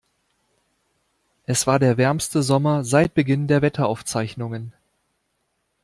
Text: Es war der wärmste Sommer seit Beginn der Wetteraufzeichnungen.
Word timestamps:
Es 1.45 1.67
war 1.67 1.77
der 1.77 1.95
wärmste 1.95 2.41
Sommer 2.41 2.83
seit 2.83 3.13
Beginn 3.13 3.45
der 3.47 3.61
Wetteraufzeichnungen. 3.61 4.73